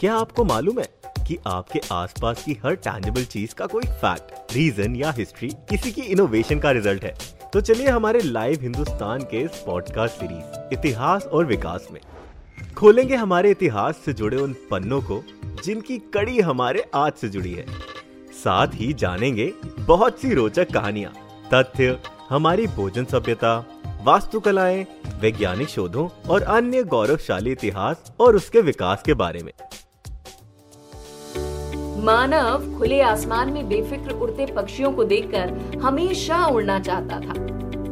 [0.00, 0.88] क्या आपको मालूम है
[1.26, 6.02] कि आपके आसपास की हर टैंजिबल चीज़ का कोई फैक्ट रीजन या हिस्ट्री किसी की
[6.02, 7.14] इनोवेशन का रिज़ल्ट है?
[7.52, 12.00] तो चलिए हमारे लाइव हिंदुस्तान के इस पॉडकास्ट सीरीज़ इतिहास और विकास में।
[12.74, 15.22] खोलेंगे हमारे इतिहास से जुड़े उन पन्नों को,
[15.64, 17.66] जिनकी कड़ी हमारे आज से जुड़ी है।
[18.44, 21.12] साथ ही जानेंगे बहुत सी रोचक कहानियाँ,
[21.54, 21.98] तथ्य,
[22.28, 23.66] हमारी भोजन सभ्यता
[24.02, 24.86] वास्तुकलाएँ,
[25.20, 29.52] वैज्ञानिक शोधों और अन्य गौरवशाली इतिहास और उसके विकास के बारे में।
[32.04, 37.34] मानव खुले आसमान में बेफिक्र उड़ते पक्षियों को देखकर हमेशा उड़ना चाहता था।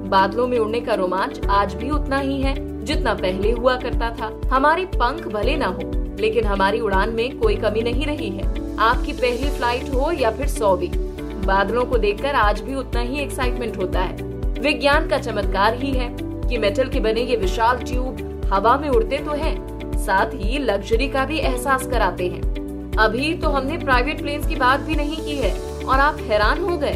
[0.09, 4.31] बादलों में उड़ने का रोमांच आज भी उतना ही है जितना पहले हुआ करता था।
[4.55, 9.13] हमारे पंख भले ना हो, लेकिन हमारी उड़ान में कोई कमी नहीं रही है। आपकी
[9.13, 10.91] पहली फ़्लाइट हो या फिर सौवीं
[11.47, 14.26] बादलों को देखकर आज भी उतना ही एक्साइटमेंट होता है।
[14.59, 19.19] विज्ञान का चमत्कार ही है कि मेटल के बने ये विशाल ट्यूब हवा में उड़ते
[19.19, 19.57] तो हैं,
[19.99, 24.81] साथ ही लग्जरी का भी एहसास कराते हैं। अभी तो हमने प्राइवेट प्लेन्स की बात
[24.81, 25.53] भी नहीं की है
[25.85, 26.95] और आप हैरान हो गए।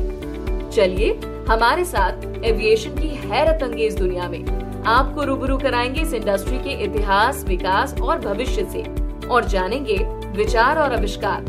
[0.73, 1.13] चलिए
[1.49, 4.45] हमारे साथ एविएशन की हैरत अंगेज दुनिया में।
[4.87, 8.83] आपको रूबरू कराएँगे इस इंडस्ट्री के इतिहास विकास और भविष्य से।
[9.27, 9.97] और जानेंगे
[10.37, 11.45] विचार और आविष्कार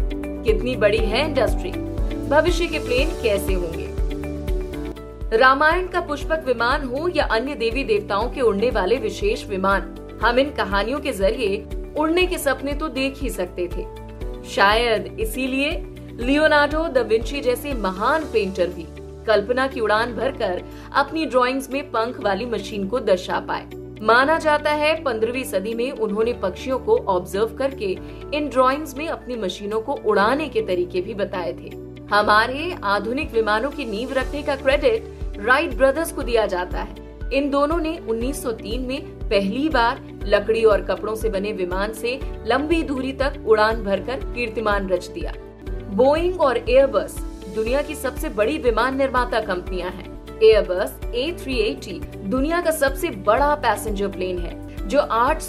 [0.46, 1.72] कितनी बड़ी है इंडस्ट्री
[2.30, 3.81] भविष्य के प्लेन कैसे होंगे?
[5.34, 9.82] रामायण का पुष्पक विमान हो या अन्य देवी देवताओं के उड़ने वाले विशेष विमान,
[10.22, 13.86] हम इन कहानियों के ज़रिए उड़ने के सपने तो देख ही सकते थे।
[14.46, 15.70] शायद इसीलिए
[16.20, 18.86] लियोनार्डो द विंची जैसे महान पेंटर भी
[19.26, 20.62] कल्पना की उड़ान भरकर
[20.96, 23.70] अपनी ड्राइंग्स में पंख वाली मशीन को दर्शा पाए।
[24.02, 27.98] माना जाता है पंद्रहवीं सदी में उन्होंने पक्षियों को ऑब्ज़र्व करके
[28.34, 31.74] इन ड्राइंग्स में अपनी मशीनों को उड़ाने के तरीके भी बताए थे।
[32.12, 36.96] हमारे आधुनिक विमानों की नींव रखने का क्रेडिट राइट ब्रदर्स को दिया जाता है।
[37.34, 42.84] इन दोनों ने 1903 में पहली बार लकड़ी और कपड़ों से बने विमान से लंबी
[42.84, 45.34] दूरी तक उड़ान भरकर कीर्तिमान रच दिया।
[45.96, 47.20] बोइंग और एयरबस
[47.56, 54.08] दुनिया की सबसे बड़ी विमान निर्माता कंपनियाँ हैं। एयरबस A380 दुनिया का सबसे बड़ा पैसेंजर
[54.08, 55.42] प्लेन है जो आठ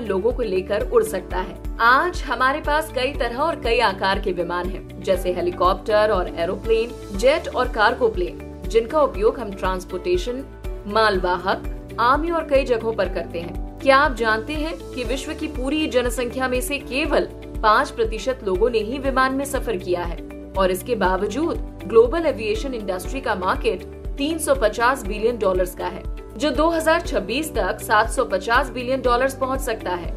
[0.00, 4.32] लोगों को लेकर उड़ सकता है। आज हमारे पास कई तरह और कई आकार के
[4.32, 10.44] विमान हैं, जैसे हेलीकॉप्टर और एरोप्लेन जेट और कार्गो प्लेन। जिनका उपयोग हम ट्रांसपोर्टेशन
[10.86, 11.62] मालवाहक,
[12.00, 15.86] आर्मी और कई जगहों पर करते हैं। क्या आप जानते हैं कि विश्व की पूरी
[15.86, 17.28] जनसंख्या में से केवल
[17.62, 20.18] पाँच प्रतिशत लोगों ने ही विमान में सफ़र किया है?
[20.58, 23.82] और इसके बावजूद ग्लोबल एविएशन इंडस्ट्री का मार्केट
[24.16, 26.02] 350 बिलियन डॉलर्स का है,
[26.36, 30.16] जो 2026 तक 750 बिलियन डॉलर्स पहुँच सकता है।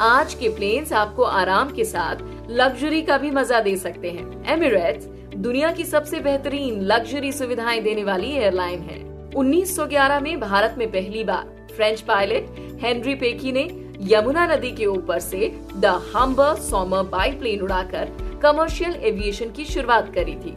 [0.00, 2.16] आज के प्लेन्स आपको आराम के साथ
[2.50, 5.06] लग्जरी का भी मज़ा दे सकते हैं। एमिरेट्स
[5.38, 11.24] दुनिया की सबसे बेहतरीन लग्जरी सुविधाएँ देने वाली एयरलाइन है। 1911 में भारत में पहली
[11.24, 12.46] बार फ्रेंच पायलट
[12.82, 13.62] हेनरी पेकी ने
[14.00, 18.10] यमुना नदी के ऊपर से the Humber Sommer biplane उड़ाकर
[18.42, 20.50] कमर्शियल एविएशन की शुरुआत करी थी।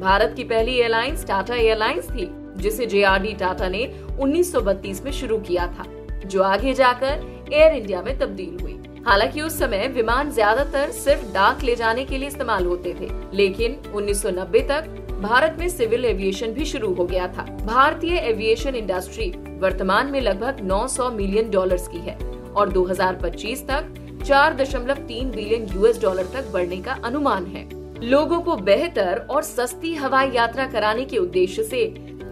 [0.00, 5.66] भारत की पहली एयरलाइंस टाटा एयरलाइंस थी, जिसे जेआरडी टाटा ने 1932 में शुरू किया
[5.66, 5.86] था,
[6.26, 11.62] जो आगे जाकर एयर इंडिया में तब्दील हुई। हालाँकि उस समय विमान ज़्यादातर सिर्फ़ डाक
[11.62, 14.88] ले जाने के लिए इस्तेमाल होते थे, लेकिन 1990 तक
[15.20, 20.60] भारत में सिविल एविएशन भी शुरू हो गया था। भारतीय एविएशन इंडस्ट्री वर्तमान में लगभग
[20.62, 22.16] 900 मिलियन डॉलर्स की है
[22.52, 23.94] और 2025 तक
[24.24, 27.68] 4.3 बिलियन यूएस डॉलर तक बढ़ने का अनुमान है।
[28.00, 31.84] लोगों को बेहतर और सस्ती हवाई यात्रा कराने के उद्देश्य से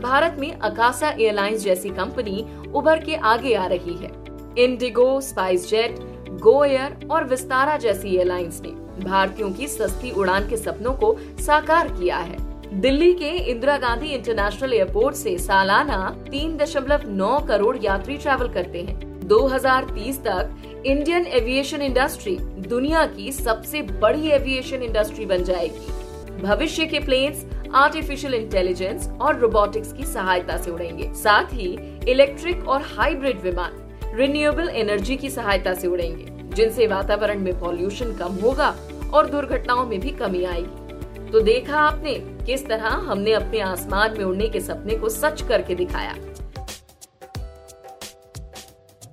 [0.03, 2.45] भारत में अकासा एयरलाइंस जैसी कंपनी
[2.75, 4.11] उभर के आगे आ रही है।
[4.59, 5.99] Indigo spice jet
[6.41, 8.71] Go Air और विस्तारा जैसी एयरलाइंस ने
[9.05, 14.73] भारतीयों की सस्ती उड़ान के सपनों को साकार किया है। दिल्ली के इंदिरा गांधी इंटरनेशनल
[14.73, 15.99] एयरपोर्ट से सालाना
[16.31, 22.37] 3.9 करोड़ यात्री ट्रैवल करते हैं। 2030 तक इंडियन एविएशन इंडस्ट्री
[22.69, 27.45] दुनिया की सबसे बड़ी एविएशन इंडस्ट्री बन जाएगी। भविष्य के प्लेन्स
[27.75, 31.77] आर्टिफिशियल इंटेलिजेंस और रोबोटिक्स की सहायता से उड़ेंगे। साथ ही
[32.09, 33.83] इलेक्ट्रिक और हाइब्रिड विमान
[34.15, 36.25] रिन्यूएबल एनर्जी की सहायता से उड़ेंगे
[36.55, 38.69] जिनसे वातावरण में पॉल्यूशन कम होगा
[39.15, 42.15] और दुर्घटनाओं में भी कमी आएगी। तो देखा आपने
[42.47, 46.15] किस तरह हमने अपने आसमान में उड़ने के सपने को सच करके दिखाया।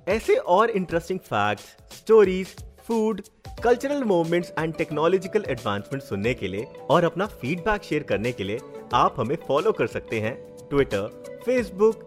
[0.08, 1.64] ऐसे और interesting facts,
[1.96, 2.54] stories
[2.86, 3.20] food
[3.62, 8.60] cultural movements and technological advancement सुनने के लिए और अपना फीडबैक शेयर करने के लिए
[8.94, 10.34] आप हमें फॉलो कर सकते हैं
[10.70, 12.06] Twitter Facebook